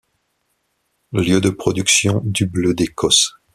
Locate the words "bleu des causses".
2.47-3.35